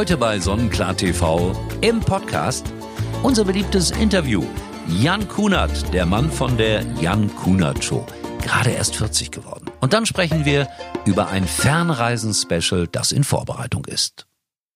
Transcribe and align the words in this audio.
Heute 0.00 0.16
bei 0.16 0.40
Sonnenklar 0.40 0.96
TV 0.96 1.54
im 1.82 2.00
Podcast 2.00 2.72
unser 3.22 3.44
beliebtes 3.44 3.90
Interview. 3.90 4.42
Jan 4.88 5.28
Kunert, 5.28 5.92
der 5.92 6.06
Mann 6.06 6.30
von 6.30 6.56
der 6.56 6.86
Jan 7.02 7.28
Kunert 7.36 7.84
Show. 7.84 8.06
Gerade 8.40 8.70
erst 8.70 8.96
40 8.96 9.30
geworden. 9.30 9.66
Und 9.82 9.92
dann 9.92 10.06
sprechen 10.06 10.46
wir 10.46 10.70
über 11.04 11.28
ein 11.28 11.46
Fernreisen-Special, 11.46 12.88
das 12.90 13.12
in 13.12 13.24
Vorbereitung 13.24 13.84
ist. 13.84 14.26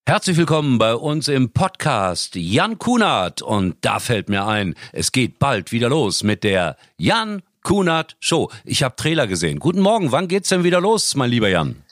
Herzlich 0.06 0.36
willkommen 0.36 0.76
bei 0.76 0.94
uns 0.94 1.28
im 1.28 1.54
Podcast 1.54 2.34
Jan 2.34 2.78
Kunert. 2.78 3.40
Und 3.40 3.76
da 3.80 4.00
fällt 4.00 4.28
mir 4.28 4.46
ein, 4.46 4.74
es 4.92 5.10
geht 5.10 5.38
bald 5.38 5.72
wieder 5.72 5.88
los 5.88 6.22
mit 6.22 6.44
der 6.44 6.76
Jan 6.98 7.40
Kunert 7.62 8.18
Show. 8.20 8.50
Ich 8.66 8.82
habe 8.82 8.94
Trailer 8.96 9.26
gesehen. 9.26 9.58
Guten 9.58 9.80
Morgen, 9.80 10.12
wann 10.12 10.28
geht's 10.28 10.50
denn 10.50 10.64
wieder 10.64 10.82
los, 10.82 11.14
mein 11.14 11.30
lieber 11.30 11.48
Jan? 11.48 11.83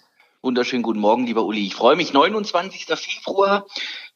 Wunderschönen 0.45 0.83
guten 0.83 0.99
Morgen, 0.99 1.25
lieber 1.25 1.45
Uli. 1.45 1.65
Ich 1.65 1.77
freue 1.77 1.95
mich. 1.95 2.13
29. 2.13 2.87
Februar 2.87 3.65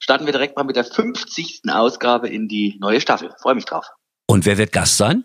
starten 0.01 0.27
wir 0.27 0.33
direkt 0.33 0.57
mal 0.57 0.65
mit 0.65 0.75
der 0.75 0.83
50. 0.83 1.63
Ausgabe 1.71 2.29
in 2.29 2.49
die 2.49 2.77
neue 2.81 3.01
Staffel. 3.01 3.33
Freue 3.41 3.55
mich 3.55 3.65
drauf. 3.65 3.87
Und 4.27 4.45
wer 4.45 4.59
wird 4.59 4.73
Gast 4.73 4.97
sein? 4.97 5.23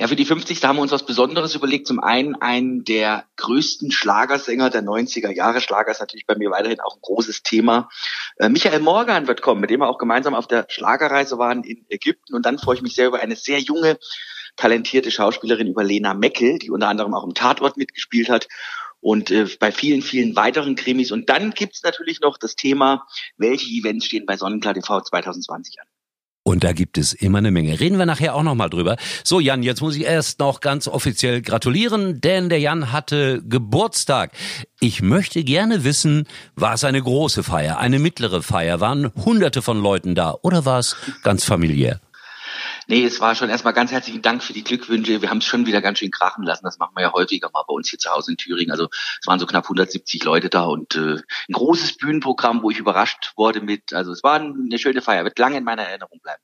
Ja, 0.00 0.08
für 0.08 0.16
die 0.16 0.24
50. 0.24 0.64
haben 0.64 0.74
wir 0.74 0.82
uns 0.82 0.90
was 0.90 1.06
Besonderes 1.06 1.54
überlegt. 1.54 1.86
Zum 1.86 2.00
einen 2.00 2.34
einen 2.34 2.82
der 2.82 3.26
größten 3.36 3.92
Schlagersänger 3.92 4.70
der 4.70 4.82
90er 4.82 5.30
Jahre. 5.30 5.60
Schlager 5.60 5.92
ist 5.92 6.00
natürlich 6.00 6.26
bei 6.26 6.34
mir 6.34 6.50
weiterhin 6.50 6.80
auch 6.80 6.96
ein 6.96 7.02
großes 7.02 7.44
Thema. 7.44 7.88
Äh, 8.38 8.48
Michael 8.48 8.80
Morgan 8.80 9.28
wird 9.28 9.40
kommen, 9.40 9.60
mit 9.60 9.70
dem 9.70 9.78
wir 9.78 9.88
auch 9.88 9.98
gemeinsam 9.98 10.34
auf 10.34 10.48
der 10.48 10.66
Schlagerreise 10.68 11.38
waren 11.38 11.62
in 11.62 11.86
Ägypten. 11.90 12.34
Und 12.34 12.44
dann 12.44 12.58
freue 12.58 12.74
ich 12.74 12.82
mich 12.82 12.96
sehr 12.96 13.06
über 13.06 13.20
eine 13.20 13.36
sehr 13.36 13.60
junge, 13.60 14.00
talentierte 14.56 15.12
Schauspielerin, 15.12 15.68
über 15.68 15.84
Lena 15.84 16.12
Meckel, 16.12 16.58
die 16.58 16.72
unter 16.72 16.88
anderem 16.88 17.14
auch 17.14 17.24
im 17.24 17.34
Tatort 17.34 17.76
mitgespielt 17.76 18.28
hat 18.28 18.48
und 19.04 19.30
äh, 19.30 19.46
bei 19.60 19.70
vielen, 19.70 20.00
vielen 20.00 20.34
weiteren 20.34 20.76
Krimis. 20.76 21.12
Und 21.12 21.28
dann 21.28 21.50
gibt's 21.50 21.82
natürlich 21.82 22.20
noch 22.20 22.38
das 22.38 22.56
Thema, 22.56 23.06
welche 23.36 23.66
Events 23.66 24.06
stehen 24.06 24.24
bei 24.24 24.38
Sonnenklar 24.38 24.72
TV 24.72 25.02
2020 25.02 25.78
an. 25.80 25.86
Und 26.42 26.64
da 26.64 26.72
gibt 26.72 26.96
es 26.96 27.12
immer 27.12 27.38
eine 27.38 27.50
Menge. 27.50 27.80
Reden 27.80 27.98
wir 27.98 28.06
nachher 28.06 28.34
auch 28.34 28.42
nochmal 28.42 28.70
drüber. 28.70 28.96
So, 29.22 29.40
Jan, 29.40 29.62
jetzt 29.62 29.82
muss 29.82 29.96
ich 29.96 30.04
erst 30.04 30.40
noch 30.40 30.60
ganz 30.60 30.88
offiziell 30.88 31.42
gratulieren, 31.42 32.22
denn 32.22 32.48
der 32.48 32.60
Jan 32.60 32.92
hatte 32.92 33.42
Geburtstag. 33.46 34.32
Ich 34.80 35.02
möchte 35.02 35.44
gerne 35.44 35.84
wissen, 35.84 36.26
war 36.54 36.74
es 36.74 36.84
eine 36.84 37.02
große 37.02 37.42
Feier, 37.42 37.78
eine 37.78 37.98
mittlere 37.98 38.42
Feier? 38.42 38.80
Waren 38.80 39.12
hunderte 39.14 39.60
von 39.60 39.82
Leuten 39.82 40.14
da 40.14 40.34
oder 40.40 40.64
war 40.64 40.78
es 40.78 40.96
ganz 41.22 41.44
familiär? 41.44 42.00
Nee, 42.86 43.04
es 43.04 43.20
war 43.20 43.34
schon 43.34 43.48
erstmal 43.48 43.72
ganz 43.72 43.92
herzlichen 43.92 44.22
Dank 44.22 44.42
für 44.42 44.52
die 44.52 44.64
Glückwünsche. 44.64 45.22
Wir 45.22 45.30
haben 45.30 45.38
es 45.38 45.44
schon 45.44 45.66
wieder 45.66 45.80
ganz 45.80 45.98
schön 45.98 46.10
krachen 46.10 46.44
lassen. 46.44 46.64
Das 46.64 46.78
machen 46.78 46.92
wir 46.94 47.02
ja 47.02 47.12
häufiger 47.12 47.50
mal 47.52 47.64
bei 47.66 47.74
uns 47.74 47.88
hier 47.88 47.98
zu 47.98 48.10
Hause 48.10 48.32
in 48.32 48.36
Thüringen. 48.36 48.70
Also 48.70 48.88
es 49.20 49.26
waren 49.26 49.38
so 49.38 49.46
knapp 49.46 49.64
170 49.64 50.22
Leute 50.24 50.50
da 50.50 50.64
und 50.64 50.94
äh, 50.94 51.16
ein 51.16 51.52
großes 51.52 51.96
Bühnenprogramm, 51.96 52.62
wo 52.62 52.70
ich 52.70 52.78
überrascht 52.78 53.32
wurde 53.36 53.60
mit. 53.60 53.92
Also 53.92 54.12
es 54.12 54.22
war 54.22 54.40
eine 54.40 54.78
schöne 54.78 55.02
Feier, 55.02 55.24
wird 55.24 55.38
lange 55.38 55.56
in 55.58 55.64
meiner 55.64 55.82
Erinnerung 55.82 56.20
bleiben. 56.22 56.42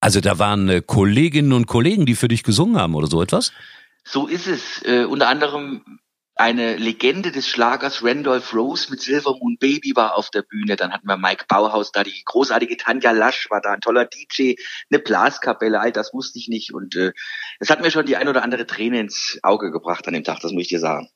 Also 0.00 0.20
da 0.20 0.38
waren 0.38 0.68
äh, 0.68 0.82
Kolleginnen 0.84 1.52
und 1.52 1.66
Kollegen, 1.66 2.06
die 2.06 2.16
für 2.16 2.28
dich 2.28 2.42
gesungen 2.42 2.76
haben 2.76 2.94
oder 2.94 3.06
so 3.06 3.22
etwas? 3.22 3.52
So 4.04 4.26
ist 4.26 4.46
es. 4.48 4.82
Äh, 4.84 5.04
unter 5.04 5.28
anderem 5.28 6.00
eine 6.42 6.74
Legende 6.74 7.30
des 7.30 7.46
Schlagers 7.46 8.02
Randolph 8.02 8.52
Rose 8.52 8.90
mit 8.90 9.00
Silver 9.00 9.36
Moon 9.40 9.58
Baby 9.60 9.92
war 9.94 10.16
auf 10.16 10.28
der 10.28 10.42
Bühne. 10.42 10.74
Dann 10.74 10.92
hatten 10.92 11.06
wir 11.06 11.16
Mike 11.16 11.44
Bauhaus 11.46 11.92
da, 11.92 12.02
die 12.02 12.20
großartige 12.24 12.76
Tanja 12.76 13.12
Lasch 13.12 13.48
war 13.48 13.60
da, 13.60 13.70
ein 13.74 13.80
toller 13.80 14.06
DJ, 14.06 14.54
eine 14.90 14.98
Blaskapelle, 14.98 15.78
all 15.78 15.92
das 15.92 16.12
wusste 16.12 16.40
ich 16.40 16.48
nicht. 16.48 16.74
Und 16.74 16.96
äh, 16.96 17.12
es 17.60 17.70
hat 17.70 17.80
mir 17.80 17.92
schon 17.92 18.06
die 18.06 18.16
ein 18.16 18.26
oder 18.26 18.42
andere 18.42 18.66
Träne 18.66 18.98
ins 18.98 19.38
Auge 19.44 19.70
gebracht 19.70 20.08
an 20.08 20.14
dem 20.14 20.24
Tag, 20.24 20.40
das 20.40 20.50
muss 20.50 20.62
ich 20.62 20.68
dir 20.68 20.80
sagen. 20.80 21.08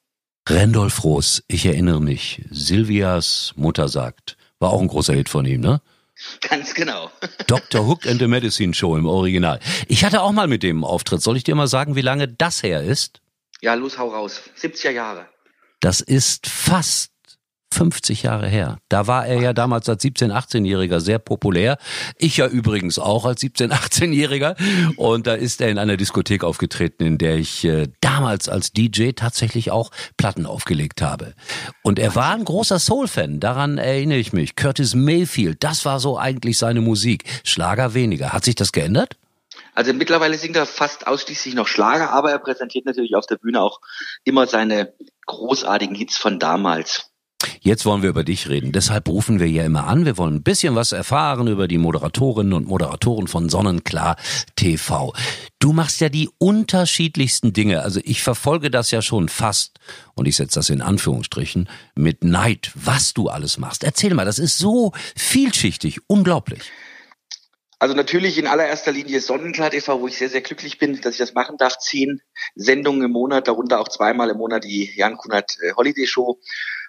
Randolph 0.49 1.03
Rose, 1.03 1.43
ich 1.49 1.67
erinnere 1.67 2.01
mich, 2.01 2.43
Silvias 2.51 3.53
Mutter 3.57 3.89
sagt, 3.89 4.37
war 4.61 4.71
auch 4.71 4.81
ein 4.81 4.87
großer 4.87 5.15
Hit 5.15 5.29
von 5.29 5.45
ihm, 5.45 5.61
ne? 5.61 5.81
Ganz 6.49 6.73
genau. 6.73 7.11
Dr. 7.49 7.85
Hook 7.85 8.07
and 8.07 8.21
the 8.21 8.29
Medicine 8.29 8.75
Show 8.75 8.97
im 8.97 9.07
Original. 9.07 9.59
Ich 9.89 10.05
hatte 10.05 10.23
auch 10.23 10.31
mal 10.31 10.47
mit 10.47 10.63
dem 10.63 10.85
Auftritt. 10.85 11.21
Soll 11.21 11.37
ich 11.37 11.43
dir 11.43 11.57
mal 11.57 11.67
sagen, 11.67 11.97
wie 11.97 12.01
lange 12.01 12.29
das 12.29 12.63
her 12.63 12.85
ist? 12.85 13.21
Ja, 13.63 13.75
los, 13.75 13.99
hau 13.99 14.09
raus. 14.09 14.43
70er 14.61 14.91
Jahre. 14.91 15.29
Das 15.81 16.01
ist 16.01 16.47
fast 16.47 17.13
50 17.77 18.23
Jahre 18.23 18.49
her. 18.49 18.79
Da 18.89 19.07
war 19.07 19.27
er 19.27 19.41
ja 19.41 19.53
damals 19.53 19.89
als 19.89 20.03
17-, 20.03 20.33
18-Jähriger 20.33 21.01
sehr 21.01 21.19
populär. 21.19 21.77
Ich 22.17 22.39
ja 22.39 22.47
übrigens 22.47 22.99
auch 22.99 23.27
als 23.27 23.43
17-, 23.43 23.71
18-Jähriger. 23.71 24.57
Und 24.97 25.27
da 25.27 25.35
ist 25.35 25.61
er 25.61 25.69
in 25.69 25.79
einer 25.79 25.97
Diskothek 25.97 26.43
aufgetreten, 26.43 27.05
in 27.05 27.19
der 27.19 27.37
ich 27.37 27.65
äh, 27.65 27.89
damals 28.01 28.49
als 28.49 28.73
DJ 28.73 29.11
tatsächlich 29.11 29.71
auch 29.71 29.91
Platten 30.17 30.47
aufgelegt 30.47 31.03
habe. 31.03 31.35
Und 31.83 31.99
er 31.99 32.15
war 32.15 32.35
ein 32.35 32.45
großer 32.45 32.79
Soul-Fan, 32.79 33.41
daran 33.41 33.79
erinnere 33.79 34.19
ich 34.19 34.33
mich. 34.33 34.57
Curtis 34.57 34.95
Mayfield, 34.95 35.63
das 35.63 35.85
war 35.85 36.01
so 36.01 36.19
eigentlich 36.19 36.57
seine 36.59 36.81
Musik. 36.81 37.25
Schlager 37.45 37.93
weniger. 37.93 38.33
Hat 38.33 38.45
sich 38.45 38.55
das 38.55 38.73
geändert? 38.73 39.17
Also 39.77 39.93
mittlerweile 39.93 40.39
singt 40.39 40.57
er 40.57 40.65
fast 40.65 41.07
ausschließlich 41.07 41.55
noch 41.55 41.69
Schlager, 41.69 42.11
aber 42.11 42.31
er 42.31 42.39
präsentiert 42.39 42.87
natürlich 42.87 43.15
auf 43.15 43.27
der 43.27 43.37
Bühne 43.37 43.61
auch 43.61 43.81
immer 44.25 44.47
seine 44.47 44.95
großartigen 45.27 45.95
Hits 45.95 46.17
von 46.17 46.39
damals. 46.39 47.11
Jetzt 47.61 47.85
wollen 47.85 48.01
wir 48.01 48.09
über 48.09 48.25
dich 48.25 48.49
reden. 48.49 48.73
Deshalb 48.73 49.07
rufen 49.07 49.39
wir 49.39 49.49
ja 49.49 49.65
immer 49.65 49.87
an. 49.87 50.07
Wir 50.07 50.17
wollen 50.17 50.37
ein 50.37 50.43
bisschen 50.43 50.75
was 50.75 50.93
erfahren 50.93 51.47
über 51.47 51.69
die 51.69 51.77
Moderatorinnen 51.77 52.55
und 52.55 52.67
Moderatoren 52.67 53.29
von 53.29 53.51
Sonnenklar 53.51 54.17
TV. 54.57 55.13
Du 55.59 55.75
machst 55.75 56.01
ja 56.01 56.09
die 56.09 56.31
unterschiedlichsten 56.39 57.53
Dinge. 57.53 57.83
Also 57.83 58.01
ich 58.03 58.23
verfolge 58.23 58.71
das 58.71 58.91
ja 58.91 59.03
schon 59.03 59.29
fast, 59.29 59.79
und 60.15 60.27
ich 60.27 60.37
setze 60.37 60.59
das 60.59 60.71
in 60.71 60.81
Anführungsstrichen, 60.81 61.69
mit 61.95 62.25
Neid, 62.25 62.73
was 62.75 63.13
du 63.13 63.29
alles 63.29 63.59
machst. 63.59 63.85
Erzähl 63.85 64.15
mal, 64.15 64.25
das 64.25 64.39
ist 64.39 64.57
so 64.57 64.93
vielschichtig, 65.15 66.01
unglaublich. 66.07 66.63
Also 67.79 67.95
natürlich 67.95 68.39
in 68.39 68.47
allererster 68.47 68.91
Linie 68.91 69.21
Sonnenklar 69.21 69.71
TV, 69.71 70.01
wo 70.01 70.09
ich 70.09 70.17
sehr, 70.17 70.31
sehr 70.31 70.41
glücklich 70.41 70.79
bin, 70.79 70.99
dass 71.03 71.15
ich 71.15 71.19
das 71.19 71.35
machen 71.35 71.59
darf. 71.59 71.77
Zehn 71.79 72.23
Sendungen 72.55 73.03
im 73.03 73.11
Monat, 73.11 73.49
darunter 73.49 73.81
auch 73.81 73.89
zweimal 73.89 74.31
im 74.31 74.39
Monat 74.39 74.65
die 74.65 74.91
Jan 74.97 75.19
Kunert 75.19 75.59
äh, 75.61 75.73
Holiday 75.77 76.07
Show. 76.07 76.41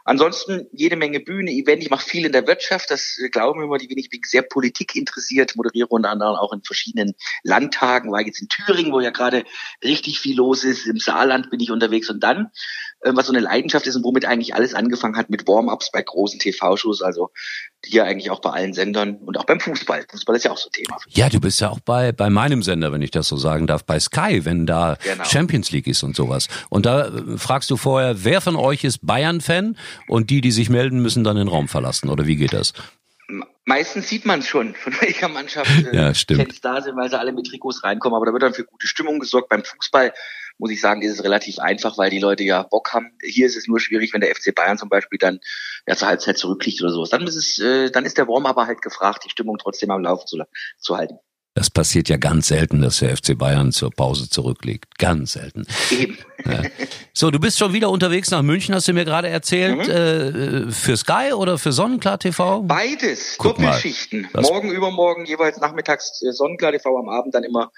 Ansonsten 0.06 0.70
jede 0.72 0.96
Menge 0.96 1.20
Bühne, 1.20 1.52
Event. 1.52 1.84
Ich 1.84 1.90
mache 1.90 2.08
viel 2.08 2.26
in 2.26 2.32
der 2.32 2.48
Wirtschaft. 2.48 2.90
Das 2.90 3.18
äh, 3.22 3.28
glauben 3.28 3.62
immer 3.62 3.78
die 3.78 3.90
wenig. 3.90 4.06
Ich 4.06 4.10
bin 4.10 4.22
sehr 4.24 4.44
Politik 4.44 4.96
interessiert, 4.96 5.58
moderiere 5.58 5.88
unter 5.90 6.10
anderem 6.10 6.36
auch 6.38 6.54
in 6.54 6.64
verschiedenen 6.64 7.16
Landtagen. 7.44 8.14
War 8.14 8.22
jetzt 8.22 8.42
in 8.42 8.48
Thüringen, 8.48 8.94
wo 8.94 9.02
ja 9.02 9.10
gerade 9.10 9.44
richtig 9.84 10.22
viel 10.22 10.38
los 10.38 10.64
ist. 10.64 10.88
Im 10.88 11.00
Saarland 11.00 11.50
bin 11.50 11.60
ich 11.60 11.72
unterwegs. 11.72 12.10
Und 12.10 12.22
dann, 12.22 12.52
was 13.16 13.28
so 13.28 13.34
eine 13.34 13.42
Leidenschaft 13.42 13.88
ist 13.88 13.96
und 13.96 14.04
womit 14.04 14.26
eigentlich 14.26 14.56
alles 14.56 14.74
angefangen 14.74 15.16
hat 15.16 15.30
mit 15.30 15.48
Warm-ups 15.48 15.92
bei 15.92 16.02
großen 16.02 16.40
TV-Shows. 16.40 17.02
Also 17.02 17.30
hier 17.86 18.06
eigentlich 18.06 18.32
auch 18.32 18.42
bei 18.42 18.50
allen 18.50 18.74
Sendern 18.74 19.16
und 19.18 19.38
auch 19.38 19.46
beim 19.46 19.60
Fußball. 19.60 20.06
Fußball 20.10 20.36
ist 20.36 20.44
ja 20.44 20.52
auch 20.52 20.58
so 20.58 20.70
ein 20.70 20.74
Thema. 20.74 20.98
Ja, 21.10 21.30
du 21.30 21.40
bist 21.40 21.62
ja 21.62 21.70
auch 21.70 21.80
bei, 21.80 22.12
bei 22.12 22.30
meinem 22.30 22.64
Sender, 22.64 22.92
wenn 22.92 23.02
ich 23.02 23.12
das 23.12 23.28
so 23.28 23.38
sagen 23.38 23.68
darf, 23.68 23.86
bei 23.86 24.00
Sky, 24.00 24.44
wenn 24.44 24.66
da 24.66 24.98
genau. 25.04 25.24
Champions 25.24 25.72
League 25.72 25.88
ist 25.88 26.04
und 26.04 26.16
sowas. 26.16 26.48
Und 26.70 26.86
da 26.86 27.08
äh, 27.08 27.38
fragst 27.38 27.70
du 27.70 27.78
vorher, 27.78 28.24
wer 28.26 28.42
von 28.42 28.56
euch 28.56 28.84
ist 28.84 29.06
Bayern-Fan? 29.06 29.78
und 30.08 30.30
die, 30.30 30.42
die 30.42 30.52
sich 30.52 30.70
melden, 30.70 31.02
müssen 31.02 31.24
dann 31.24 31.36
den 31.36 31.48
Raum 31.48 31.68
verlassen. 31.68 32.10
Oder 32.10 32.28
wie 32.28 32.36
geht 32.36 32.54
das? 32.54 32.74
Meistens 33.66 34.08
sieht 34.08 34.26
man 34.26 34.42
schon, 34.42 34.76
von 34.84 34.94
welcher 35.02 35.28
Mannschaft 35.28 35.70
äh, 35.86 35.96
ja, 35.96 36.14
stimmt. 36.14 36.64
da 36.64 36.82
sind, 36.82 36.96
weil 36.96 37.10
sie 37.10 37.20
alle 37.20 37.34
mit 37.34 37.48
Trikots 37.48 37.84
reinkommen. 37.84 38.16
Aber 38.16 38.26
da 38.26 38.34
wird 38.34 38.44
dann 38.44 38.54
für 38.54 38.64
gute 38.64 38.88
Stimmung 38.88 39.20
gesorgt. 39.20 39.50
Beim 39.50 39.64
Fußball 39.64 40.14
muss 40.58 40.72
ich 40.72 40.82
sagen, 40.82 41.02
ist 41.02 41.14
es 41.14 41.24
relativ 41.24 41.60
einfach, 41.60 41.98
weil 41.98 42.10
die 42.10 42.20
Leute 42.20 42.44
ja 42.44 42.64
Bock 42.64 42.94
haben. 42.94 43.12
Hier 43.24 43.46
ist 43.46 43.58
es 43.58 43.68
nur 43.68 43.80
schwierig, 43.80 44.14
wenn 44.14 44.22
der 44.22 44.36
FC 44.36 44.54
Bayern 44.54 44.78
zum 44.78 44.90
Beispiel 44.90 45.20
dann 45.20 45.40
ja 45.88 45.96
zur 45.96 46.08
Halbzeit 46.08 46.38
zurückliegt 46.38 46.82
oder 46.82 46.92
sowas. 46.92 47.10
Dann 47.10 47.26
ist 47.28 47.36
es, 47.36 47.60
äh, 47.60 47.92
dann 47.92 48.06
ist 48.06 48.18
der 48.18 48.28
Warm 48.28 48.46
aber 48.46 48.68
halt 48.68 48.82
gefragt, 48.82 49.24
die 49.26 49.30
Stimmung 49.30 49.58
trotzdem 49.58 49.92
am 49.92 50.02
Laufen 50.02 50.28
zu, 50.28 50.38
zu 50.80 50.98
halten. 50.98 51.20
Das 51.58 51.72
passiert 51.72 52.08
ja 52.08 52.18
ganz 52.18 52.50
selten, 52.50 52.84
dass 52.84 53.00
der 53.00 53.18
FC 53.18 53.36
Bayern 53.36 53.72
zur 53.72 53.90
Pause 53.90 54.30
zurücklegt. 54.30 55.00
Ganz 55.00 55.34
selten. 55.34 55.66
Eben. 55.90 56.16
Ja. 56.46 56.62
So, 57.14 57.32
du 57.32 57.40
bist 57.40 57.58
schon 57.58 57.74
wieder 57.74 57.90
unterwegs 57.90 58.30
nach 58.30 58.44
München, 58.44 58.76
hast 58.76 58.88
du 58.88 58.94
mir 58.94 59.06
gerade 59.06 59.28
erzählt. 59.28 59.88
Mhm. 59.88 60.68
Äh, 60.68 60.72
für 60.72 60.96
Sky 60.96 61.34
oder 61.34 61.58
für 61.58 61.72
Sonnenklar 61.72 62.20
TV? 62.20 62.62
Beides. 62.62 63.38
Guck 63.40 63.58
Doppelschichten. 63.58 64.28
Morgen, 64.36 64.70
übermorgen, 64.70 65.26
jeweils 65.26 65.58
nachmittags 65.60 66.22
äh, 66.22 66.32
Sonnenklar 66.32 66.74
TV, 66.74 66.96
am 66.96 67.10
Abend 67.10 67.34
dann 67.34 67.44
immer 67.44 67.72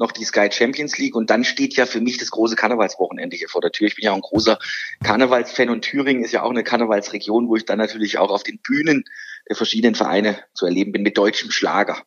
noch 0.00 0.12
die 0.12 0.24
Sky 0.24 0.48
Champions 0.50 0.96
League 0.98 1.14
und 1.14 1.30
dann 1.30 1.44
steht 1.44 1.76
ja 1.76 1.86
für 1.86 2.00
mich 2.00 2.16
das 2.16 2.30
große 2.30 2.56
Karnevalswochenende 2.56 3.36
hier 3.36 3.50
vor 3.50 3.60
der 3.60 3.70
Tür. 3.70 3.86
Ich 3.86 3.96
bin 3.96 4.04
ja 4.06 4.12
auch 4.12 4.16
ein 4.16 4.22
großer 4.22 4.58
Karnevalsfan 5.04 5.68
und 5.68 5.82
Thüringen 5.82 6.24
ist 6.24 6.32
ja 6.32 6.42
auch 6.42 6.50
eine 6.50 6.64
Karnevalsregion, 6.64 7.48
wo 7.48 7.56
ich 7.56 7.66
dann 7.66 7.78
natürlich 7.78 8.18
auch 8.18 8.30
auf 8.30 8.42
den 8.42 8.58
Bühnen 8.58 9.04
der 9.48 9.56
verschiedenen 9.56 9.94
Vereine 9.94 10.38
zu 10.54 10.64
erleben 10.64 10.92
bin 10.92 11.02
mit 11.02 11.18
deutschem 11.18 11.50
Schlager. 11.50 12.02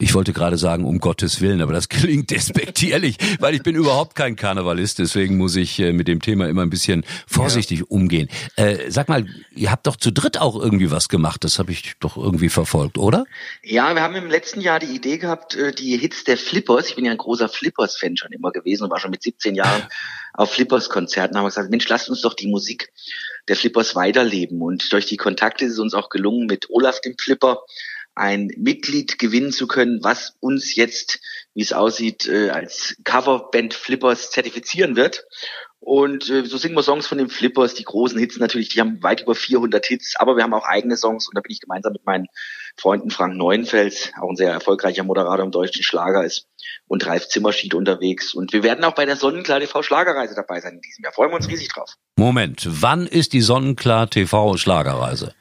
Ich 0.00 0.14
wollte 0.14 0.32
gerade 0.32 0.56
sagen, 0.58 0.84
um 0.84 1.00
Gottes 1.00 1.40
Willen, 1.40 1.60
aber 1.60 1.72
das 1.72 1.88
klingt 1.88 2.30
despektierlich, 2.30 3.16
weil 3.40 3.56
ich 3.56 3.64
bin 3.64 3.74
überhaupt 3.74 4.14
kein 4.14 4.36
Karnevalist, 4.36 5.00
deswegen 5.00 5.36
muss 5.36 5.56
ich 5.56 5.80
äh, 5.80 5.92
mit 5.92 6.06
dem 6.06 6.22
Thema 6.22 6.48
immer 6.48 6.62
ein 6.62 6.70
bisschen 6.70 7.04
vorsichtig 7.26 7.80
ja. 7.80 7.84
umgehen. 7.88 8.28
Äh, 8.54 8.90
sag 8.90 9.08
mal, 9.08 9.26
ihr 9.56 9.72
habt 9.72 9.88
doch 9.88 9.96
zu 9.96 10.12
dritt 10.12 10.38
auch 10.38 10.54
irgendwie 10.54 10.92
was 10.92 11.08
gemacht, 11.08 11.42
das 11.42 11.58
habe 11.58 11.72
ich 11.72 11.94
doch 11.98 12.16
irgendwie 12.16 12.48
verfolgt, 12.48 12.96
oder? 12.96 13.24
Ja, 13.64 13.92
wir 13.92 14.02
haben 14.02 14.14
im 14.14 14.30
letzten 14.30 14.60
Jahr 14.60 14.78
die 14.78 14.94
Idee 14.94 15.18
gehabt, 15.18 15.56
äh, 15.56 15.72
die 15.72 15.96
Hits 15.96 16.22
der 16.22 16.36
Flippers, 16.36 16.88
ich 16.90 16.94
bin 16.94 17.04
ja 17.04 17.10
ein 17.10 17.18
großer 17.18 17.48
Flippers-Fan 17.48 18.16
schon 18.16 18.30
immer 18.30 18.52
gewesen 18.52 18.84
und 18.84 18.90
war 18.90 19.00
schon 19.00 19.10
mit 19.10 19.24
17 19.24 19.56
Jahren 19.56 19.82
auf 20.34 20.52
Flippers-Konzerten, 20.52 21.36
haben 21.36 21.42
wir 21.42 21.48
gesagt, 21.48 21.70
Mensch, 21.70 21.88
lasst 21.88 22.08
uns 22.08 22.20
doch 22.20 22.34
die 22.34 22.46
Musik 22.46 22.92
der 23.48 23.56
Flippers 23.56 23.96
weiterleben. 23.96 24.62
Und 24.62 24.92
durch 24.92 25.06
die 25.06 25.16
Kontakte 25.16 25.64
ist 25.64 25.72
es 25.72 25.78
uns 25.78 25.94
auch 25.94 26.10
gelungen, 26.10 26.46
mit 26.46 26.70
Olaf 26.70 27.00
dem 27.00 27.16
Flipper 27.18 27.62
ein 28.18 28.50
Mitglied 28.56 29.18
gewinnen 29.18 29.52
zu 29.52 29.66
können, 29.66 30.00
was 30.02 30.36
uns 30.40 30.74
jetzt, 30.74 31.20
wie 31.54 31.62
es 31.62 31.72
aussieht, 31.72 32.26
äh, 32.26 32.50
als 32.50 32.96
Coverband 33.04 33.74
Flippers 33.74 34.30
zertifizieren 34.30 34.96
wird. 34.96 35.24
Und 35.80 36.28
äh, 36.28 36.44
so 36.44 36.58
singen 36.58 36.74
wir 36.74 36.82
Songs 36.82 37.06
von 37.06 37.18
den 37.18 37.28
Flippers, 37.28 37.74
die 37.74 37.84
großen 37.84 38.18
Hits 38.18 38.38
natürlich, 38.38 38.68
die 38.68 38.80
haben 38.80 39.02
weit 39.02 39.22
über 39.22 39.34
400 39.34 39.86
Hits, 39.86 40.16
aber 40.16 40.36
wir 40.36 40.42
haben 40.42 40.52
auch 40.52 40.66
eigene 40.66 40.96
Songs 40.96 41.28
und 41.28 41.36
da 41.36 41.40
bin 41.40 41.52
ich 41.52 41.60
gemeinsam 41.60 41.92
mit 41.92 42.04
meinen 42.04 42.26
Freunden 42.76 43.10
Frank 43.10 43.36
Neuenfels, 43.36 44.10
auch 44.20 44.28
ein 44.28 44.36
sehr 44.36 44.50
erfolgreicher 44.50 45.04
Moderator 45.04 45.44
im 45.44 45.52
deutschen 45.52 45.84
Schlager 45.84 46.24
ist, 46.24 46.46
und 46.88 47.06
Ralf 47.06 47.28
Zimmerschied 47.28 47.74
unterwegs. 47.74 48.34
Und 48.34 48.52
wir 48.52 48.62
werden 48.64 48.84
auch 48.84 48.94
bei 48.94 49.06
der 49.06 49.16
Sonnenklar 49.16 49.60
TV 49.60 49.82
Schlagerreise 49.82 50.34
dabei 50.34 50.60
sein 50.60 50.74
in 50.74 50.80
diesem 50.80 51.04
Jahr. 51.04 51.12
Freuen 51.12 51.30
wir 51.30 51.36
uns 51.36 51.48
riesig 51.48 51.68
drauf. 51.68 51.94
Moment, 52.16 52.66
wann 52.68 53.06
ist 53.06 53.32
die 53.32 53.40
Sonnenklar 53.40 54.10
TV 54.10 54.56
Schlagerreise? 54.56 55.34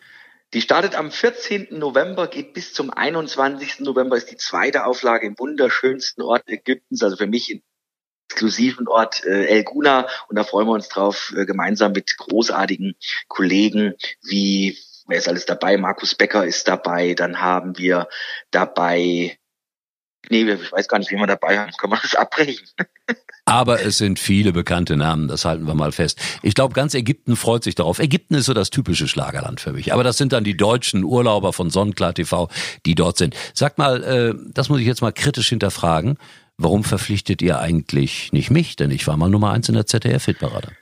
Die 0.54 0.62
startet 0.62 0.96
am 0.96 1.12
14. 1.12 1.68
November, 1.72 2.28
geht 2.28 2.54
bis 2.54 2.74
zum 2.74 2.90
21. 2.90 3.82
November, 3.82 4.16
ist 4.16 4.32
die 4.32 4.38
zweite 4.38 4.86
Auflage 4.86 5.28
im 5.28 5.38
wunderschönsten 5.38 6.24
Ort 6.24 6.48
Ägyptens, 6.48 7.04
also 7.04 7.18
für 7.18 7.28
mich 7.28 7.52
im 7.52 7.62
exklusiven 8.30 8.88
Ort 8.88 9.24
äh, 9.26 9.46
El 9.46 9.64
Guna. 9.64 10.08
Und 10.30 10.38
da 10.38 10.44
freuen 10.44 10.68
wir 10.68 10.74
uns 10.74 10.90
drauf, 10.90 11.34
äh, 11.36 11.46
gemeinsam 11.46 11.92
mit 11.92 12.18
großartigen 12.18 12.96
Kollegen 13.28 13.94
wie, 14.24 14.78
wer 15.08 15.18
ist 15.18 15.28
alles 15.28 15.46
dabei? 15.46 15.78
Markus 15.78 16.16
Becker 16.16 16.46
ist 16.46 16.68
dabei, 16.68 17.14
dann 17.14 17.42
haben 17.42 17.78
wir 17.78 18.08
dabei 18.52 19.38
Nee, 20.29 20.44
ich 20.44 20.71
weiß 20.71 20.88
gar 20.88 21.00
nicht, 21.00 21.12
wie 21.12 21.15
wir 21.15 21.27
dabei 21.27 21.57
haben. 21.57 21.71
Kann 21.77 21.89
man 21.89 22.00
das 22.01 22.15
abbrechen? 22.15 22.68
Aber 23.45 23.81
es 23.81 23.97
sind 23.97 24.19
viele 24.19 24.51
bekannte 24.51 24.97
Namen, 24.97 25.29
das 25.29 25.45
halten 25.45 25.68
wir 25.68 25.74
mal 25.74 25.94
fest. 25.94 26.19
Ich 26.41 26.53
glaube, 26.53 26.74
ganz 26.74 26.94
Ägypten 26.94 27.38
freut 27.38 27.63
sich 27.63 27.75
darauf. 27.75 28.00
Ägypten 28.00 28.35
ist 28.35 28.45
so 28.47 28.53
das 28.53 28.69
typische 28.71 29.07
Schlagerland 29.07 29.62
für 29.62 29.71
mich. 29.71 29.94
Aber 29.94 30.03
das 30.03 30.18
sind 30.18 30.33
dann 30.33 30.44
die 30.44 30.57
deutschen 30.57 31.06
Urlauber 31.06 31.53
von 31.53 31.69
Sonnenklar 31.69 32.13
TV, 32.13 32.50
die 32.85 32.94
dort 32.94 33.18
sind. 33.18 33.35
Sag 33.53 33.77
mal, 33.77 34.03
äh, 34.03 34.33
das 34.53 34.68
muss 34.68 34.81
ich 34.81 34.85
jetzt 34.85 35.01
mal 35.01 35.13
kritisch 35.13 35.47
hinterfragen. 35.47 36.18
Warum 36.57 36.83
verpflichtet 36.83 37.41
ihr 37.41 37.59
eigentlich 37.59 38.33
nicht 38.33 38.51
mich? 38.51 38.75
Denn 38.75 38.91
ich 38.91 39.07
war 39.07 39.15
mal 39.15 39.29
Nummer 39.29 39.51
eins 39.51 39.69
in 39.69 39.75
der 39.75 39.85
ZDF-Hitparade. 39.85 40.74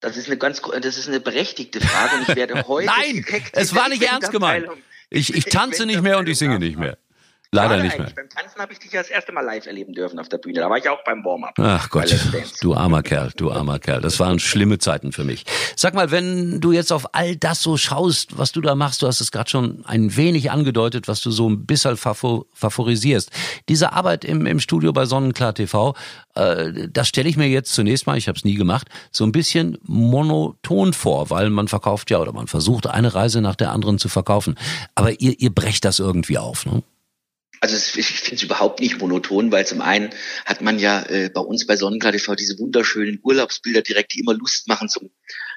Das 0.00 0.16
ist 0.16 0.28
eine 0.28 0.38
ganz, 0.38 0.62
das 0.80 0.96
ist 0.96 1.08
eine 1.08 1.20
berechtigte 1.20 1.80
Frage 1.82 2.16
und 2.16 2.28
ich 2.30 2.36
werde 2.36 2.62
heute. 2.66 2.86
Nein, 2.86 3.26
es 3.52 3.74
war 3.74 3.90
nicht 3.90 4.02
ernst 4.02 4.30
gemeint. 4.32 4.68
Ich, 5.10 5.34
ich 5.34 5.44
tanze 5.44 5.84
nicht 5.84 6.00
mehr 6.00 6.18
und 6.18 6.28
ich 6.30 6.38
singe 6.38 6.58
nicht 6.58 6.78
mehr. 6.78 6.96
Leider 7.54 7.82
nicht 7.82 7.98
mehr. 7.98 8.08
Beim 8.16 8.30
Tanzen 8.30 8.62
habe 8.62 8.72
ich 8.72 8.78
dich 8.78 8.92
ja 8.92 9.02
das 9.02 9.10
erste 9.10 9.30
Mal 9.30 9.42
live 9.42 9.66
erleben 9.66 9.92
dürfen 9.92 10.18
auf 10.18 10.30
der 10.30 10.38
Bühne. 10.38 10.60
Da 10.60 10.70
war 10.70 10.78
ich 10.78 10.88
auch 10.88 11.04
beim 11.04 11.22
Warm-up. 11.22 11.52
Ach 11.58 11.90
Gott, 11.90 12.16
du 12.62 12.74
armer 12.74 13.02
Kerl, 13.02 13.30
du 13.36 13.52
armer 13.52 13.78
Kerl. 13.78 14.00
Das 14.00 14.18
waren 14.18 14.38
schlimme 14.38 14.78
Zeiten 14.78 15.12
für 15.12 15.22
mich. 15.22 15.44
Sag 15.76 15.92
mal, 15.92 16.10
wenn 16.10 16.62
du 16.62 16.72
jetzt 16.72 16.92
auf 16.94 17.14
all 17.14 17.36
das 17.36 17.62
so 17.62 17.76
schaust, 17.76 18.38
was 18.38 18.52
du 18.52 18.62
da 18.62 18.74
machst, 18.74 19.02
du 19.02 19.06
hast 19.06 19.20
es 19.20 19.30
gerade 19.32 19.50
schon 19.50 19.84
ein 19.84 20.16
wenig 20.16 20.50
angedeutet, 20.50 21.08
was 21.08 21.20
du 21.20 21.30
so 21.30 21.46
ein 21.46 21.66
bisschen 21.66 21.98
favorisierst. 21.98 23.30
Diese 23.68 23.92
Arbeit 23.92 24.24
im, 24.24 24.46
im 24.46 24.58
Studio 24.58 24.94
bei 24.94 25.04
Sonnenklar 25.04 25.52
TV, 25.52 25.94
äh, 26.34 26.88
das 26.88 27.08
stelle 27.08 27.28
ich 27.28 27.36
mir 27.36 27.48
jetzt 27.48 27.74
zunächst 27.74 28.06
mal, 28.06 28.16
ich 28.16 28.28
habe 28.28 28.38
es 28.38 28.44
nie 28.46 28.54
gemacht, 28.54 28.88
so 29.10 29.24
ein 29.24 29.32
bisschen 29.32 29.76
monoton 29.82 30.94
vor, 30.94 31.28
weil 31.28 31.50
man 31.50 31.68
verkauft 31.68 32.10
ja 32.10 32.18
oder 32.18 32.32
man 32.32 32.46
versucht 32.46 32.86
eine 32.86 33.14
Reise 33.14 33.42
nach 33.42 33.56
der 33.56 33.72
anderen 33.72 33.98
zu 33.98 34.08
verkaufen. 34.08 34.56
Aber 34.94 35.20
ihr, 35.20 35.38
ihr 35.38 35.54
brecht 35.54 35.84
das 35.84 35.98
irgendwie 35.98 36.38
auf, 36.38 36.64
ne? 36.64 36.82
Also 37.62 37.76
ich 37.76 38.06
finde 38.06 38.34
es 38.34 38.42
überhaupt 38.42 38.80
nicht 38.80 38.98
monoton, 39.00 39.52
weil 39.52 39.64
zum 39.64 39.82
einen 39.82 40.10
hat 40.46 40.62
man 40.62 40.80
ja 40.80 41.04
äh, 41.04 41.30
bei 41.32 41.40
uns 41.40 41.64
bei 41.64 41.76
Sonnenklar 41.76 42.10
TV 42.10 42.34
diese 42.34 42.58
wunderschönen 42.58 43.20
Urlaubsbilder 43.22 43.82
direkt, 43.82 44.14
die 44.14 44.18
immer 44.18 44.34
Lust 44.34 44.66
machen 44.66 44.88
zum 44.88 45.10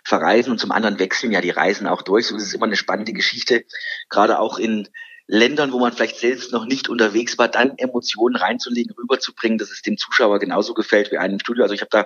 Verreisen 0.03 0.51
und 0.51 0.59
zum 0.59 0.71
anderen 0.71 0.99
wechseln 0.99 1.31
ja 1.31 1.41
die 1.41 1.49
Reisen 1.49 1.87
auch 1.87 2.03
durch. 2.03 2.27
So 2.27 2.35
ist 2.35 2.43
es 2.43 2.53
immer 2.53 2.67
eine 2.67 2.75
spannende 2.75 3.11
Geschichte, 3.11 3.65
gerade 4.07 4.37
auch 4.37 4.59
in 4.59 4.87
Ländern, 5.25 5.71
wo 5.71 5.79
man 5.79 5.93
vielleicht 5.93 6.19
selbst 6.19 6.51
noch 6.51 6.67
nicht 6.67 6.89
unterwegs 6.89 7.39
war, 7.39 7.47
dann 7.47 7.75
Emotionen 7.79 8.35
reinzulegen, 8.35 8.93
rüberzubringen, 8.95 9.57
dass 9.57 9.71
es 9.71 9.81
dem 9.81 9.97
Zuschauer 9.97 10.37
genauso 10.37 10.75
gefällt 10.75 11.11
wie 11.11 11.17
einem 11.17 11.39
Studio. 11.39 11.63
Also 11.63 11.73
ich 11.73 11.81
habe 11.81 11.89
da 11.89 12.05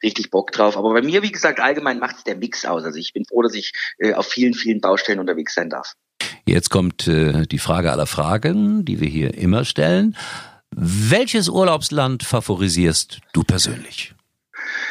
richtig 0.00 0.30
Bock 0.30 0.52
drauf. 0.52 0.76
Aber 0.76 0.92
bei 0.92 1.02
mir, 1.02 1.22
wie 1.22 1.32
gesagt, 1.32 1.58
allgemein 1.58 1.98
macht 1.98 2.18
es 2.18 2.22
der 2.22 2.36
Mix 2.36 2.64
aus. 2.64 2.84
Also 2.84 3.00
ich 3.00 3.12
bin 3.12 3.24
froh, 3.24 3.42
dass 3.42 3.54
ich 3.54 3.72
äh, 3.98 4.14
auf 4.14 4.28
vielen, 4.28 4.54
vielen 4.54 4.80
Baustellen 4.80 5.18
unterwegs 5.18 5.54
sein 5.54 5.70
darf. 5.70 5.96
Jetzt 6.50 6.68
kommt 6.68 7.06
äh, 7.06 7.46
die 7.46 7.60
Frage 7.60 7.92
aller 7.92 8.08
Fragen, 8.08 8.84
die 8.84 8.98
wir 8.98 9.06
hier 9.06 9.34
immer 9.34 9.64
stellen. 9.64 10.16
Welches 10.72 11.48
Urlaubsland 11.48 12.24
favorisierst 12.24 13.20
du 13.32 13.44
persönlich? 13.44 14.14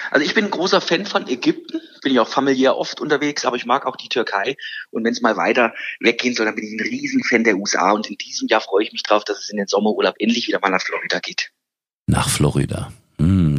Also 0.10 0.26
ich 0.26 0.34
bin 0.34 0.46
ein 0.46 0.52
großer 0.52 0.80
Fan 0.80 1.06
von 1.06 1.28
Ägypten, 1.28 1.82
bin 2.02 2.14
ich 2.14 2.20
auch 2.22 2.30
familiär 2.30 2.78
oft 2.78 3.02
unterwegs, 3.02 3.44
aber 3.44 3.58
ich 3.58 3.66
mag 3.66 3.86
auch 3.86 3.98
die 3.98 4.08
Türkei. 4.08 4.56
Und 4.92 5.04
wenn 5.04 5.12
es 5.12 5.20
mal 5.20 5.36
weiter 5.36 5.74
weggehen 6.00 6.34
soll, 6.34 6.46
dann 6.46 6.56
bin 6.56 6.64
ich 6.64 6.72
ein 6.72 6.80
Riesenfan 6.80 7.44
der 7.44 7.58
USA. 7.58 7.92
Und 7.92 8.10
in 8.10 8.16
diesem 8.16 8.48
Jahr 8.48 8.62
freue 8.62 8.86
ich 8.86 8.94
mich 8.94 9.04
drauf, 9.04 9.26
dass 9.26 9.40
es 9.40 9.50
in 9.50 9.58
den 9.58 9.68
Sommerurlaub 9.68 10.16
endlich 10.18 10.48
wieder 10.48 10.62
mal 10.62 10.70
nach 10.70 10.82
Florida 10.82 11.20
geht. 11.20 11.52
Nach 12.08 12.30
Florida. 12.30 12.90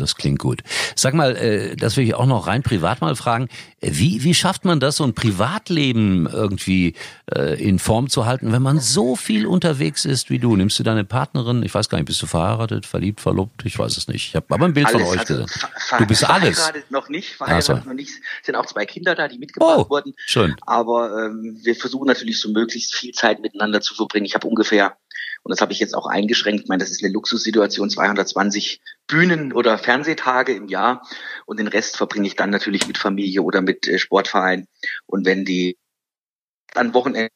Das 0.00 0.17
klingt 0.17 0.38
gut. 0.38 0.62
Sag 0.97 1.14
mal, 1.14 1.37
äh, 1.37 1.76
das 1.76 1.97
will 1.97 2.05
ich 2.05 2.14
auch 2.14 2.26
noch 2.26 2.47
rein 2.47 2.62
privat 2.62 3.00
mal 3.00 3.14
fragen. 3.14 3.49
Wie, 3.81 4.25
wie 4.25 4.35
schafft 4.35 4.64
man 4.64 4.81
das, 4.81 4.97
so 4.97 5.05
ein 5.05 5.14
Privatleben 5.14 6.26
irgendwie 6.26 6.94
äh, 7.35 7.62
in 7.62 7.79
Form 7.79 8.08
zu 8.08 8.26
halten, 8.26 8.52
wenn 8.52 8.62
man 8.62 8.81
so 8.81 9.17
viel 9.17 9.47
unterwegs 9.47 10.05
ist 10.05 10.31
wie 10.31 10.38
du? 10.38 10.56
Nimmst 10.56 10.79
du 10.79 10.82
deine 10.82 11.05
Partnerin, 11.05 11.62
ich 11.62 11.75
weiß 11.75 11.88
gar 11.88 11.99
nicht, 11.99 12.06
bist 12.06 12.20
du 12.23 12.26
verheiratet, 12.26 12.87
verliebt, 12.87 13.20
verlobt? 13.20 13.64
Ich 13.64 13.79
weiß 13.79 13.97
es 13.97 14.08
nicht. 14.08 14.29
Ich 14.29 14.37
habe 14.37 14.47
aber 14.49 14.67
ein 14.67 14.75
Bild 14.75 14.87
alles, 14.87 15.02
von 15.02 15.11
euch 15.12 15.20
also, 15.20 15.44
gesehen. 15.44 15.69
Du 15.99 16.06
bist 16.06 16.25
alles. 16.25 16.58
Verheiratet 16.58 16.91
noch 16.91 17.08
nicht, 17.08 17.35
verheiratet 17.37 17.82
so. 17.82 17.88
noch 17.88 17.94
nicht. 17.94 18.11
Es 18.41 18.46
sind 18.46 18.56
auch 18.56 18.67
zwei 18.67 18.87
Kinder 18.87 19.14
da, 19.14 19.29
die 19.29 19.38
mitgebracht 19.38 19.87
oh, 19.87 19.91
wurden. 19.91 20.14
Schön. 20.26 20.56
Aber 20.67 21.26
ähm, 21.26 21.58
wir 21.62 21.76
versuchen 21.76 22.06
natürlich 22.06 22.41
so 22.41 22.50
möglichst 22.50 22.94
viel 22.94 23.12
Zeit 23.12 23.41
miteinander 23.41 23.81
zu 23.81 23.94
verbringen. 23.94 24.26
Ich 24.26 24.35
habe 24.35 24.46
ungefähr 24.46 24.96
und 25.43 25.50
das 25.50 25.61
habe 25.61 25.73
ich 25.73 25.79
jetzt 25.79 25.94
auch 25.94 26.06
eingeschränkt. 26.06 26.64
Ich 26.64 26.69
meine, 26.69 26.82
das 26.82 26.91
ist 26.91 27.03
eine 27.03 27.12
Luxussituation, 27.12 27.88
220 27.88 28.81
Bühnen 29.11 29.53
oder 29.53 29.77
Fernsehtage 29.77 30.55
im 30.55 30.69
Jahr. 30.69 31.03
Und 31.47 31.59
den 31.59 31.69
Rest 31.69 31.97
verbringe 31.97 32.27
ich 32.27 32.37
dann 32.37 32.51
natürlich 32.51 32.87
mit 32.87 32.97
Familie 32.97 33.43
oder 33.43 33.61
mit 33.61 33.87
äh, 33.87 33.99
Sportverein. 33.99 34.67
Und 35.07 35.27
wenn 35.27 35.45
die 35.45 35.77
an 36.75 36.94
Wochenende 36.94 37.31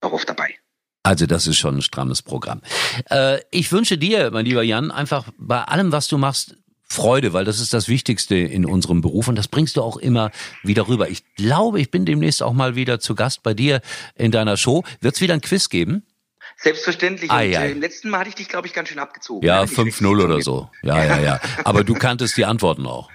auch 0.00 0.12
oft 0.12 0.28
dabei. 0.28 0.56
Also 1.02 1.26
das 1.26 1.46
ist 1.46 1.56
schon 1.56 1.76
ein 1.76 1.82
strammes 1.82 2.22
Programm. 2.22 2.62
Äh, 3.10 3.38
ich 3.52 3.70
wünsche 3.70 3.96
dir, 3.96 4.30
mein 4.32 4.44
lieber 4.44 4.64
Jan, 4.64 4.90
einfach 4.90 5.30
bei 5.38 5.62
allem, 5.62 5.92
was 5.92 6.08
du 6.08 6.18
machst, 6.18 6.56
Freude, 6.88 7.32
weil 7.32 7.44
das 7.44 7.60
ist 7.60 7.74
das 7.74 7.88
Wichtigste 7.88 8.36
in 8.36 8.64
unserem 8.64 9.00
Beruf 9.00 9.26
und 9.28 9.36
das 9.36 9.48
bringst 9.48 9.76
du 9.76 9.82
auch 9.82 9.96
immer 9.96 10.30
wieder 10.62 10.86
rüber. 10.88 11.08
Ich 11.08 11.22
glaube, 11.34 11.80
ich 11.80 11.90
bin 11.90 12.04
demnächst 12.04 12.42
auch 12.42 12.52
mal 12.52 12.76
wieder 12.76 13.00
zu 13.00 13.14
Gast 13.14 13.42
bei 13.42 13.54
dir 13.54 13.80
in 14.14 14.30
deiner 14.30 14.56
Show. 14.56 14.84
Wird 15.00 15.16
es 15.16 15.20
wieder 15.20 15.34
ein 15.34 15.40
Quiz 15.40 15.68
geben? 15.68 16.04
Selbstverständlich. 16.56 17.30
Und, 17.30 17.36
ei. 17.36 17.52
Äh, 17.52 17.72
Im 17.72 17.80
letzten 17.80 18.10
Mal 18.10 18.20
hatte 18.20 18.30
ich 18.30 18.34
dich, 18.34 18.48
glaube 18.48 18.66
ich, 18.66 18.72
ganz 18.72 18.88
schön 18.88 18.98
abgezogen. 18.98 19.46
Ja, 19.46 19.62
5-0 19.62 20.24
oder 20.24 20.40
so. 20.40 20.70
Ja, 20.82 21.04
ja, 21.04 21.18
ja. 21.18 21.40
Aber 21.64 21.84
du 21.84 21.94
kanntest 21.94 22.36
die 22.36 22.44
Antworten 22.44 22.86
auch. 22.86 23.10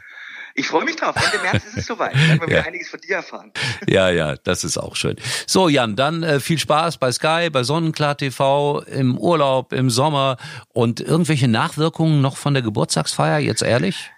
Ich 0.54 0.68
freue 0.68 0.84
mich 0.84 0.98
drauf. 0.98 1.16
Ende 1.16 1.44
März 1.44 1.66
ist 1.66 1.78
es 1.78 1.86
soweit. 1.88 2.14
Dann 2.14 2.28
werden 2.28 2.42
wir 2.48 2.56
ja. 2.58 2.64
einiges 2.64 2.90
von 2.90 3.00
dir 3.00 3.18
erfahren. 3.18 3.52
Ja, 3.88 4.10
ja, 4.10 4.36
das 4.36 4.64
ist 4.64 4.78
auch 4.78 4.96
schön. 4.96 5.16
So, 5.48 5.68
Jan, 5.68 5.96
dann 5.96 6.24
äh, 6.24 6.40
viel 6.40 6.60
Spaß 6.60 6.98
bei 6.98 7.12
Sky, 7.12 7.50
bei 7.52 7.64
Sonnenklar 7.64 8.16
TV, 8.16 8.82
im 8.82 9.18
Urlaub, 9.18 9.74
im 9.74 9.90
Sommer 9.90 10.38
und 10.70 11.00
irgendwelche 11.00 11.48
Nachwirkungen 11.48 12.22
noch 12.22 12.38
von 12.38 12.54
der 12.54 12.64
Geburtstagsfeier, 12.64 13.40
jetzt 13.40 13.64
ehrlich? 13.64 14.12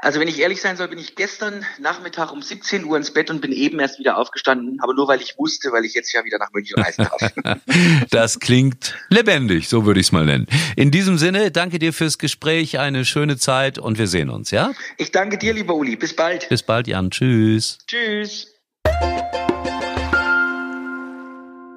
Also 0.00 0.20
wenn 0.20 0.28
ich 0.28 0.38
ehrlich 0.38 0.60
sein 0.60 0.76
soll, 0.76 0.86
bin 0.86 0.98
ich 1.00 1.16
gestern 1.16 1.66
Nachmittag 1.80 2.30
um 2.30 2.40
17 2.40 2.84
Uhr 2.84 2.96
ins 2.96 3.12
Bett 3.12 3.30
und 3.30 3.40
bin 3.40 3.50
eben 3.50 3.80
erst 3.80 3.98
wieder 3.98 4.16
aufgestanden, 4.16 4.78
aber 4.80 4.94
nur 4.94 5.08
weil 5.08 5.20
ich 5.20 5.36
wusste, 5.36 5.72
weil 5.72 5.84
ich 5.84 5.92
jetzt 5.92 6.12
ja 6.12 6.24
wieder 6.24 6.38
nach 6.38 6.52
München 6.52 6.80
reisen 6.80 7.08
darf. 7.10 7.58
das 8.10 8.38
klingt 8.38 8.94
lebendig, 9.08 9.68
so 9.68 9.86
würde 9.86 9.98
ich 9.98 10.06
es 10.06 10.12
mal 10.12 10.24
nennen. 10.24 10.46
In 10.76 10.92
diesem 10.92 11.18
Sinne, 11.18 11.50
danke 11.50 11.80
dir 11.80 11.92
fürs 11.92 12.18
Gespräch, 12.18 12.78
eine 12.78 13.04
schöne 13.04 13.38
Zeit 13.38 13.80
und 13.80 13.98
wir 13.98 14.06
sehen 14.06 14.30
uns, 14.30 14.52
ja? 14.52 14.70
Ich 14.98 15.10
danke 15.10 15.36
dir, 15.36 15.52
lieber 15.52 15.74
Uli. 15.74 15.96
Bis 15.96 16.14
bald. 16.14 16.48
Bis 16.48 16.62
bald, 16.62 16.86
Jan. 16.86 17.10
Tschüss. 17.10 17.78
Tschüss. 17.88 18.46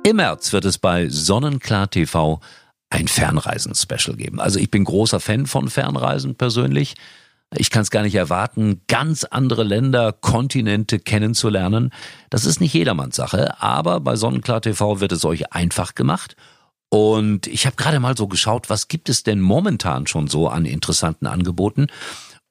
Im 0.03 0.15
März 0.17 0.53
wird 0.53 0.65
es 0.65 0.77
bei 0.77 1.09
Sonnenklar 1.09 1.89
TV 1.89 2.39
ein 2.91 3.07
Fernreisen-Special 3.07 4.15
geben. 4.15 4.39
Also 4.39 4.59
ich 4.59 4.69
bin 4.69 4.83
großer 4.83 5.19
Fan 5.19 5.47
von 5.47 5.71
Fernreisen 5.71 6.35
persönlich. 6.35 6.93
Ich 7.53 7.69
kann 7.69 7.81
es 7.81 7.91
gar 7.91 8.03
nicht 8.03 8.15
erwarten, 8.15 8.81
ganz 8.87 9.25
andere 9.25 9.63
Länder, 9.63 10.13
Kontinente 10.13 10.99
kennenzulernen. 10.99 11.91
Das 12.29 12.45
ist 12.45 12.61
nicht 12.61 12.73
jedermanns 12.73 13.17
Sache, 13.17 13.61
aber 13.61 13.99
bei 13.99 14.15
Sonnenklar 14.15 14.61
TV 14.61 15.01
wird 15.01 15.11
es 15.11 15.25
euch 15.25 15.51
einfach 15.51 15.93
gemacht 15.95 16.37
Und 16.89 17.47
ich 17.47 17.65
habe 17.65 17.75
gerade 17.75 17.99
mal 17.99 18.15
so 18.17 18.27
geschaut, 18.27 18.69
was 18.69 18.87
gibt 18.87 19.09
es 19.09 19.23
denn 19.23 19.41
momentan 19.41 20.07
schon 20.07 20.27
so 20.27 20.47
an 20.47 20.65
interessanten 20.65 21.27
Angeboten? 21.27 21.87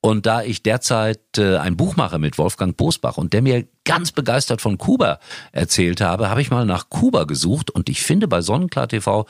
Und 0.03 0.25
da 0.25 0.43
ich 0.43 0.63
derzeit 0.63 1.37
äh, 1.37 1.59
ein 1.59 1.77
Buch 1.77 1.97
mache 1.97 2.19
mit 2.19 2.39
Wolfgang 2.39 2.77
Bosbach 2.77 3.19
und 3.19 3.35
der 3.35 3.43
mir 3.43 3.69
ganz 3.85 4.13
begeistert 4.13 4.63
von 4.63 4.79
Kuba 4.79 5.19
erzählt 5.53 6.01
habe, 6.01 6.31
habe 6.31 6.41
ich 6.41 6.51
mal 6.51 6.65
nach 6.65 6.89
Kuba 6.89 7.25
gesucht 7.25 7.71
und 7.71 7.91
ich 7.91 8.03
finde 8.03 8.27
bei 8.27 8.41
Sonnenklar 8.41 8.89
TV 8.89 9.27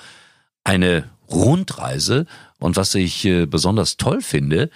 eine 0.62 1.10
Rundreise. 1.28 2.26
Und 2.60 2.76
was 2.76 2.94
ich 2.94 3.24
äh, 3.24 3.46
besonders 3.46 3.96
toll 3.96 4.20
finde, 4.20 4.70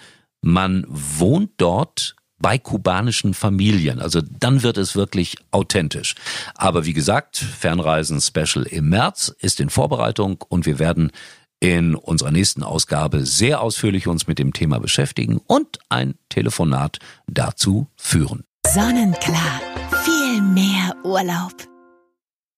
man 0.44 0.84
wohnt 0.88 1.52
dort 1.56 2.16
bei 2.38 2.58
kubanischen 2.58 3.32
Familien. 3.32 4.00
Also 4.00 4.20
dann 4.20 4.62
wird 4.62 4.76
es 4.76 4.94
wirklich 4.94 5.36
authentisch. 5.50 6.14
Aber 6.54 6.84
wie 6.84 6.92
gesagt, 6.92 7.38
Fernreisen 7.38 8.20
Special 8.20 8.66
im 8.66 8.90
März 8.90 9.34
ist 9.38 9.60
in 9.60 9.70
Vorbereitung 9.70 10.44
und 10.48 10.66
wir 10.66 10.78
werden 10.78 11.10
in 11.60 11.94
unserer 11.94 12.30
nächsten 12.30 12.62
Ausgabe 12.62 13.24
sehr 13.24 13.62
ausführlich 13.62 14.06
uns 14.06 14.26
mit 14.26 14.38
dem 14.38 14.52
Thema 14.52 14.78
beschäftigen 14.80 15.40
und 15.46 15.78
ein 15.88 16.16
Telefonat 16.28 16.98
dazu 17.26 17.86
führen. 17.96 18.44
Sonnenklar. 18.66 19.60
Viel 20.04 20.42
mehr 20.42 20.94
Urlaub. 21.04 21.73